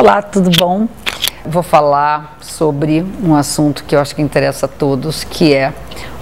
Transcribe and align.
Olá, 0.00 0.22
tudo 0.22 0.48
bom? 0.56 0.86
Vou 1.44 1.60
falar 1.60 2.38
sobre 2.40 3.04
um 3.20 3.34
assunto 3.34 3.82
que 3.82 3.96
eu 3.96 4.00
acho 4.00 4.14
que 4.14 4.22
interessa 4.22 4.66
a 4.66 4.68
todos, 4.68 5.24
que 5.24 5.52
é 5.52 5.74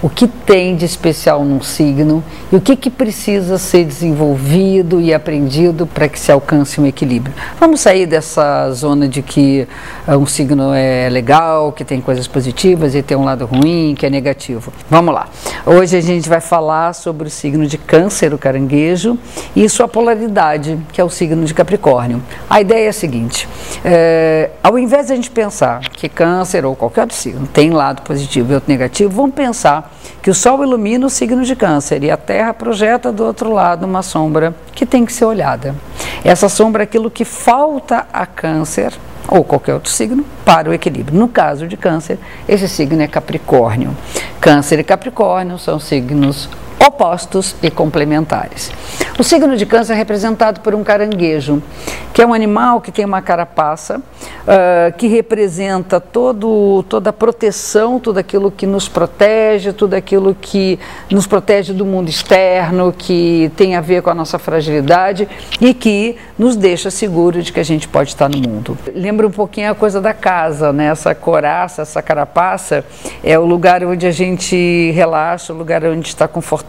o 0.03 0.11
que 0.11 0.29
tem 0.29 0.77
de 0.77 0.85
especial 0.85 1.45
num 1.45 1.61
signo 1.61 2.23
e 2.53 2.57
o 2.57 2.61
que, 2.61 2.77
que 2.77 2.91
precisa 2.91 3.59
ser 3.59 3.85
desenvolvido 3.85 5.01
e 5.01 5.13
aprendido 5.13 5.87
para 5.87 6.09
que 6.09 6.19
se 6.19 6.31
alcance 6.31 6.81
um 6.81 6.87
equilíbrio. 6.87 7.35
Vamos 7.59 7.81
sair 7.81 8.07
dessa 8.07 8.71
zona 8.73 9.09
de 9.09 9.23
que 9.23 9.67
uh, 10.07 10.17
um 10.17 10.27
signo 10.27 10.73
é 10.75 11.09
legal, 11.09 11.73
que 11.73 11.85
tem 11.85 12.01
coisas 12.01 12.29
positivas 12.29 12.95
e 12.95 13.03
tem 13.03 13.17
um 13.17 13.25
lado 13.25 13.47
ruim, 13.47 13.95
que 13.99 14.07
é 14.07 14.11
negativo. 14.11 14.73
Vamos 14.89 15.15
lá. 15.15 15.29
Hoje 15.65 15.97
a 15.97 16.01
gente 16.01 16.29
vai 16.29 16.41
falar 16.41 16.93
sobre 16.93 17.29
o 17.29 17.31
signo 17.31 17.67
de 17.67 17.79
Câncer, 17.79 18.33
o 18.35 18.39
caranguejo, 18.39 19.19
e 19.55 19.69
sua 19.69 19.89
polaridade, 19.89 20.79
que 20.93 21.01
é 21.01 21.05
o 21.05 21.11
signo 21.11 21.45
de 21.45 21.55
Capricórnio. 21.55 22.23
A 22.49 22.61
ideia 22.61 22.87
é 22.87 22.89
a 22.89 22.93
seguinte: 22.93 23.49
é, 23.85 24.51
ao 24.63 24.79
invés 24.79 25.07
de 25.07 25.13
a 25.13 25.17
gente 25.17 25.31
pensar 25.31 25.81
que 25.91 26.09
Câncer 26.09 26.65
ou 26.65 26.77
qualquer 26.77 27.03
outro 27.03 27.17
signo 27.17 27.47
tem 27.47 27.71
lado 27.71 28.03
positivo 28.03 28.53
e 28.53 28.55
outro 28.55 28.71
negativo, 28.71 29.11
vamos 29.11 29.35
pensar 29.35 29.66
que 30.23 30.31
o 30.31 30.35
Sol 30.35 30.63
ilumina 30.63 31.07
o 31.07 31.11
signo 31.11 31.45
de 31.45 31.55
Câncer 31.55 32.03
e 32.03 32.11
a 32.11 32.17
Terra 32.17 32.53
projeta 32.53 33.13
do 33.13 33.25
outro 33.25 33.53
lado 33.53 33.85
uma 33.85 34.03
sombra 34.03 34.55
que 34.75 34.85
tem 34.85 35.05
que 35.05 35.13
ser 35.13 35.25
olhada. 35.25 35.75
Essa 36.25 36.49
sombra 36.49 36.83
é 36.83 36.85
aquilo 36.85 37.11
que 37.11 37.25
falta 37.25 38.07
a 38.13 38.27
Câncer 38.27 38.93
ou 39.29 39.45
qualquer 39.45 39.75
outro 39.75 39.91
signo 39.91 40.25
para 40.45 40.71
o 40.71 40.75
equilíbrio. 40.75 41.19
No 41.19 41.29
caso 41.29 41.67
de 41.67 41.77
Câncer, 41.77 42.19
esse 42.49 42.69
signo 42.69 43.03
é 43.03 43.07
Capricórnio. 43.07 43.97
Câncer 44.41 44.79
e 44.79 44.85
Capricórnio 44.85 45.59
são 45.59 45.79
signos 45.79 46.49
opostos 46.79 47.57
e 47.63 47.71
complementares. 47.71 48.71
O 49.19 49.25
signo 49.25 49.57
de 49.57 49.65
câncer 49.65 49.95
é 49.95 49.97
representado 49.97 50.61
por 50.61 50.75
um 50.75 50.85
caranguejo, 50.85 51.63
que 52.13 52.21
é 52.21 52.27
um 52.27 52.35
animal 52.35 52.83
que 52.83 52.93
tem 52.93 53.05
uma 53.05 53.23
carapaça, 53.23 53.99
uh, 53.99 54.97
que 54.99 55.07
representa 55.07 55.99
todo, 55.99 56.85
toda 56.87 57.09
a 57.09 57.13
proteção, 57.13 57.99
tudo 57.99 58.19
aquilo 58.19 58.51
que 58.51 58.67
nos 58.67 58.89
protege, 58.89 59.73
tudo 59.73 59.95
aquilo 59.95 60.35
que 60.39 60.79
nos 61.11 61.27
protege 61.27 61.73
do 61.73 61.87
mundo 61.87 62.11
externo, 62.11 62.93
que 62.93 63.51
tem 63.57 63.75
a 63.75 63.81
ver 63.81 64.03
com 64.03 64.11
a 64.11 64.15
nossa 64.15 64.39
fragilidade 64.39 65.27
e 65.61 65.73
que 65.73 66.17
nos 66.39 66.55
deixa 66.55 66.91
seguro 66.91 67.43
de 67.43 67.53
que 67.53 67.61
a 67.61 67.65
gente 67.65 67.89
pode 67.89 68.11
estar 68.11 68.29
no 68.29 68.39
mundo. 68.39 68.77
Lembra 68.95 69.27
um 69.27 69.31
pouquinho 69.31 69.71
a 69.71 69.75
coisa 69.75 69.99
da 69.99 70.13
casa, 70.13 70.75
né? 70.75 70.87
Essa 70.87 71.15
coraça, 71.15 71.83
essa 71.83 72.03
carapaça 72.03 72.85
é 73.25 73.39
o 73.39 73.47
lugar 73.47 73.83
onde 73.83 74.07
a 74.07 74.11
gente 74.11 74.91
relaxa, 74.93 75.55
o 75.55 75.57
lugar 75.57 75.83
onde 75.85 76.09
está 76.09 76.29
confortável. 76.29 76.66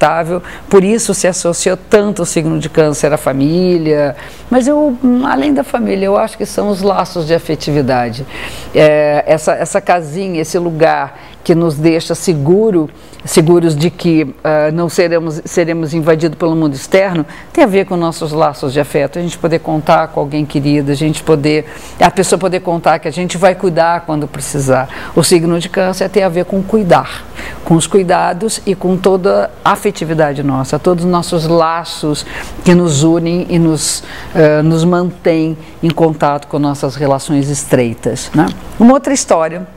Por 0.70 0.84
isso 0.84 1.14
se 1.14 1.28
associa 1.28 1.78
tanto 1.78 2.22
o 2.22 2.26
signo 2.26 2.60
de 2.60 2.70
câncer 2.70 3.12
à 3.12 3.18
família. 3.18 4.16
Mas 4.50 4.68
eu, 4.68 4.98
além 5.26 5.54
da 5.54 5.64
família, 5.64 6.06
eu 6.06 6.18
acho 6.18 6.38
que 6.38 6.46
são 6.46 6.70
os 6.70 6.82
laços 6.82 7.28
de 7.28 7.34
afetividade. 7.34 8.26
É, 8.74 9.24
essa, 9.26 9.54
essa 9.54 9.82
casinha, 9.82 10.42
esse 10.42 10.58
lugar 10.58 11.20
que 11.48 11.56
nos 11.56 11.76
deixa 11.76 12.14
seguro, 12.14 12.90
seguros 13.24 13.74
de 13.74 13.90
que 13.90 14.24
uh, 14.24 14.70
não 14.74 14.90
seremos, 14.90 15.42
seremos 15.46 15.94
invadidos 15.94 16.38
pelo 16.38 16.54
mundo 16.58 16.74
externo, 16.74 17.26
tem 17.54 17.64
a 17.64 17.68
ver 17.68 17.86
com 17.86 17.96
nossos 17.96 18.34
laços 18.34 18.74
de 18.74 18.82
afeto. 18.82 19.18
A 19.18 19.22
gente 19.22 19.38
poder 19.38 19.60
contar 19.60 20.10
com 20.10 20.20
alguém 20.20 20.46
querido, 20.46 20.92
a 20.92 20.94
gente 20.94 21.24
poder, 21.24 21.66
a 22.02 22.12
pessoa 22.12 22.38
poder 22.38 22.60
contar 22.60 23.00
que 23.00 23.08
a 23.08 23.12
gente 23.12 23.38
vai 23.38 23.56
cuidar 23.56 24.02
quando 24.02 24.28
precisar. 24.28 24.90
O 25.16 25.24
signo 25.24 25.58
de 25.58 25.70
câncer 25.70 26.10
tem 26.10 26.22
a 26.22 26.28
ver 26.28 26.44
com 26.44 26.62
cuidar, 26.62 27.26
com 27.64 27.76
os 27.76 27.88
cuidados 27.88 28.62
e 28.66 28.76
com 28.76 28.98
toda 28.98 29.50
a 29.64 29.72
afetividade 29.72 30.44
nossa, 30.44 30.78
todos 30.78 31.06
os 31.06 31.10
nossos 31.10 31.48
laços 31.48 32.26
que 32.66 32.76
nos 32.76 33.04
unem 33.04 33.48
e 33.50 33.58
nos, 33.58 34.04
uh, 34.36 34.62
nos 34.62 34.84
mantêm 34.84 35.58
em 35.82 35.90
contato 35.90 36.46
com 36.50 36.60
nossas 36.60 36.98
relações 36.98 37.50
estreitas. 37.50 38.30
Né? 38.36 38.48
Uma 38.78 38.96
outra 38.96 39.14
história 39.14 39.77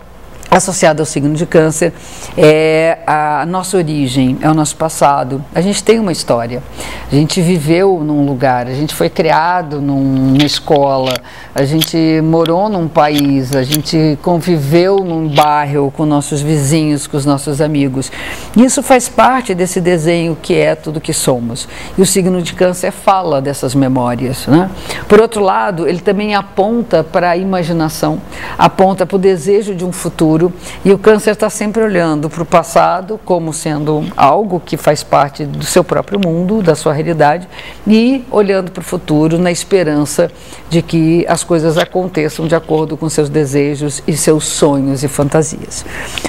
associada 0.50 1.00
ao 1.00 1.06
signo 1.06 1.34
de 1.34 1.46
câncer 1.46 1.92
é 2.36 2.98
a 3.06 3.46
nossa 3.46 3.76
origem, 3.76 4.36
é 4.40 4.50
o 4.50 4.54
nosso 4.54 4.76
passado. 4.76 5.44
A 5.54 5.60
gente 5.60 5.82
tem 5.84 6.00
uma 6.00 6.10
história. 6.10 6.62
A 7.10 7.14
gente 7.14 7.40
viveu 7.40 8.02
num 8.04 8.26
lugar, 8.26 8.66
a 8.66 8.74
gente 8.74 8.94
foi 8.94 9.08
criado 9.08 9.80
numa 9.80 10.44
escola, 10.44 11.14
a 11.54 11.64
gente 11.64 12.20
morou 12.22 12.68
num 12.68 12.88
país, 12.88 13.54
a 13.54 13.62
gente 13.62 14.18
conviveu 14.22 14.98
num 15.04 15.28
bairro 15.28 15.92
com 15.96 16.04
nossos 16.04 16.40
vizinhos, 16.40 17.06
com 17.06 17.16
os 17.16 17.26
nossos 17.26 17.60
amigos. 17.60 18.10
E 18.56 18.64
isso 18.64 18.82
faz 18.82 19.08
parte 19.08 19.54
desse 19.54 19.80
desenho 19.80 20.36
que 20.40 20.54
é 20.54 20.74
tudo 20.74 21.00
que 21.00 21.12
somos. 21.12 21.68
E 21.96 22.02
o 22.02 22.06
signo 22.06 22.42
de 22.42 22.54
câncer 22.54 22.90
fala 22.90 23.40
dessas 23.40 23.74
memórias. 23.74 24.46
Né? 24.46 24.70
Por 25.08 25.20
outro 25.20 25.42
lado, 25.42 25.86
ele 25.86 26.00
também 26.00 26.34
aponta 26.34 27.04
para 27.04 27.30
a 27.30 27.36
imaginação, 27.36 28.20
aponta 28.56 29.04
para 29.04 29.16
o 29.16 29.18
desejo 29.18 29.74
de 29.74 29.84
um 29.84 29.92
futuro 29.92 30.39
futuro 30.40 30.52
e 30.84 30.92
o 30.92 30.98
câncer 30.98 31.32
está 31.32 31.50
sempre 31.50 31.82
olhando 31.82 32.30
para 32.30 32.42
o 32.42 32.46
passado 32.46 33.20
como 33.24 33.52
sendo 33.52 34.04
algo 34.16 34.60
que 34.60 34.76
faz 34.76 35.02
parte 35.02 35.44
do 35.44 35.64
seu 35.64 35.84
próprio 35.84 36.18
mundo, 36.18 36.62
da 36.62 36.74
sua 36.74 36.92
realidade 36.94 37.46
e 37.86 38.24
olhando 38.30 38.70
para 38.70 38.80
o 38.80 38.84
futuro 38.84 39.38
na 39.38 39.50
esperança 39.50 40.30
de 40.70 40.80
que 40.80 41.26
as 41.28 41.44
coisas 41.44 41.76
aconteçam 41.76 42.46
de 42.46 42.54
acordo 42.54 42.96
com 42.96 43.08
seus 43.08 43.28
desejos 43.28 44.02
e 44.06 44.16
seus 44.16 44.44
sonhos 44.44 45.04
e 45.04 45.08
fantasias. 45.08 45.84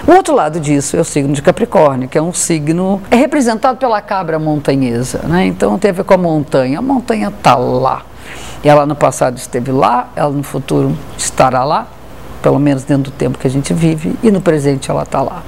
O 0.05 0.11
outro 0.11 0.35
lado 0.35 0.59
disso 0.59 0.97
é 0.97 0.99
o 0.99 1.05
signo 1.05 1.33
de 1.33 1.41
Capricórnio, 1.41 2.09
que 2.09 2.17
é 2.17 2.21
um 2.21 2.33
signo 2.33 3.01
é 3.09 3.15
representado 3.15 3.77
pela 3.77 4.01
cabra 4.01 4.37
montanhesa, 4.37 5.19
né? 5.23 5.45
Então 5.45 5.77
tem 5.77 5.91
a 5.91 5.93
ver 5.93 6.03
com 6.03 6.13
a 6.13 6.17
montanha. 6.17 6.79
A 6.79 6.81
montanha 6.81 7.29
está 7.29 7.55
lá. 7.55 8.03
Ela 8.63 8.85
no 8.85 8.95
passado 8.95 9.37
esteve 9.37 9.71
lá, 9.71 10.09
ela 10.15 10.31
no 10.31 10.43
futuro 10.43 10.95
estará 11.17 11.63
lá 11.63 11.87
pelo 12.41 12.59
menos 12.59 12.83
dentro 12.83 13.11
do 13.11 13.11
tempo 13.11 13.37
que 13.37 13.47
a 13.47 13.49
gente 13.49 13.73
vive, 13.73 14.15
e 14.23 14.31
no 14.31 14.41
presente 14.41 14.89
ela 14.89 15.03
está 15.03 15.21
lá. 15.21 15.43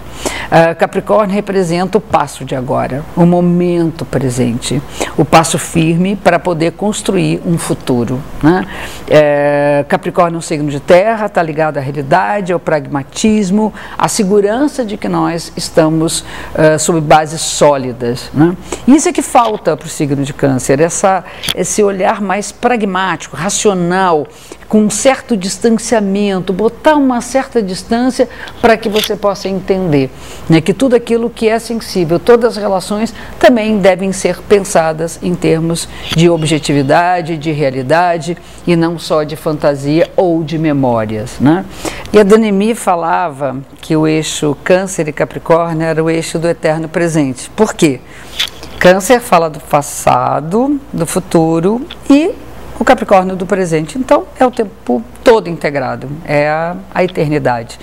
Uh, 0.54 0.76
Capricórnio 0.78 1.34
representa 1.34 1.98
o 1.98 2.02
passo 2.02 2.46
de 2.46 2.56
agora, 2.56 3.04
o 3.16 3.26
momento 3.26 4.06
presente, 4.06 4.82
o 5.18 5.26
passo 5.26 5.58
firme 5.58 6.16
para 6.16 6.38
poder 6.38 6.74
construir 6.74 7.42
um 7.46 7.58
futuro. 7.58 8.22
Né? 8.42 8.66
É, 9.10 9.86
Capricórnio 9.88 10.36
é 10.36 10.40
um 10.40 10.42
signo 10.42 10.70
de 10.70 10.80
terra, 10.80 11.26
está 11.26 11.42
ligado 11.42 11.78
à 11.78 11.82
realidade, 11.82 12.54
ao 12.54 12.60
pragmatismo, 12.60 13.74
à 13.98 14.08
segurança 14.08 14.86
de 14.86 14.96
que 14.96 15.10
nós 15.10 15.52
estamos 15.58 16.20
uh, 16.20 16.78
sob 16.78 17.02
bases 17.02 17.42
sólidas. 17.42 18.30
Né? 18.34 18.56
Isso 18.88 19.10
é 19.10 19.14
que 19.14 19.24
falta 19.24 19.76
para 19.76 19.86
o 19.86 19.90
signo 19.90 20.24
de 20.24 20.34
câncer, 20.34 20.80
essa, 20.80 21.24
esse 21.56 21.82
olhar 21.82 22.22
mais 22.22 22.52
pragmático, 22.52 23.36
racional, 23.36 24.28
com 24.74 24.86
um 24.86 24.90
certo 24.90 25.38
distanciamento, 25.38 26.52
botar 26.52 26.96
uma 26.96 27.22
certa 27.22 27.62
distância 27.62 28.28
para 28.60 28.76
que 28.76 28.90
você 28.90 29.16
possa 29.16 29.48
entender 29.48 30.10
né, 30.50 30.62
que 30.62 30.74
tudo 30.74 30.96
aquilo 30.96 31.30
que 31.30 31.48
é 31.48 31.60
sensível, 31.60 32.18
todas 32.18 32.58
as 32.58 32.58
relações 32.58 33.14
também 33.38 33.78
devem 33.78 34.12
ser 34.12 34.42
pensadas 34.42 35.20
em 35.22 35.36
termos 35.36 35.88
de 36.16 36.28
objetividade, 36.28 37.38
de 37.38 37.52
realidade 37.52 38.36
e 38.66 38.76
não 38.76 38.98
só 38.98 39.22
de 39.22 39.36
fantasia 39.36 40.10
ou 40.16 40.44
de 40.44 40.58
memórias. 40.58 41.34
Né? 41.40 41.64
E 42.12 42.18
a 42.20 42.24
Danemi 42.24 42.74
falava 42.74 43.58
que 43.80 43.96
o 43.96 44.08
eixo 44.08 44.58
Câncer 44.64 45.08
e 45.08 45.14
Capricórnio 45.14 45.86
era 45.86 46.04
o 46.04 46.10
eixo 46.10 46.40
do 46.40 46.50
eterno 46.50 46.90
presente. 46.90 47.48
Por 47.52 47.76
quê? 47.76 48.00
Câncer 48.80 49.20
fala 49.20 49.52
do 49.52 49.60
passado, 49.60 50.82
do 50.92 51.06
futuro 51.06 51.80
e 52.10 52.32
o 52.84 52.86
Capricórnio 52.86 53.36
do 53.36 53.46
presente. 53.46 53.98
Então, 53.98 54.26
é 54.38 54.46
o 54.46 54.52
tempo 54.52 55.02
todo 55.24 55.50
integrado, 55.50 56.10
é 56.26 56.50
a, 56.50 56.76
a 56.94 57.04
eternidade. 57.04 57.80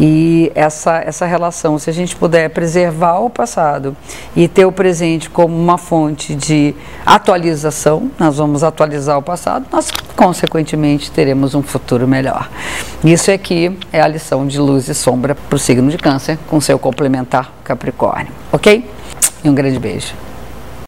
E 0.00 0.50
essa, 0.54 1.00
essa 1.00 1.26
relação, 1.26 1.78
se 1.78 1.90
a 1.90 1.92
gente 1.92 2.16
puder 2.16 2.48
preservar 2.48 3.18
o 3.18 3.28
passado 3.28 3.94
e 4.34 4.48
ter 4.48 4.64
o 4.64 4.72
presente 4.72 5.28
como 5.28 5.54
uma 5.54 5.76
fonte 5.76 6.34
de 6.34 6.74
atualização, 7.04 8.10
nós 8.18 8.38
vamos 8.38 8.64
atualizar 8.64 9.18
o 9.18 9.22
passado, 9.22 9.66
nós, 9.70 9.90
consequentemente, 10.16 11.10
teremos 11.10 11.54
um 11.54 11.62
futuro 11.62 12.08
melhor. 12.08 12.48
Isso 13.04 13.30
aqui 13.30 13.78
é 13.92 14.00
a 14.00 14.08
lição 14.08 14.46
de 14.46 14.58
luz 14.58 14.88
e 14.88 14.94
sombra 14.94 15.34
para 15.34 15.56
o 15.56 15.58
signo 15.58 15.90
de 15.90 15.98
Câncer, 15.98 16.38
com 16.48 16.58
seu 16.58 16.78
complementar 16.78 17.52
Capricórnio. 17.62 18.32
Ok? 18.50 18.88
E 19.44 19.48
um 19.50 19.54
grande 19.54 19.78
beijo. 19.78 20.27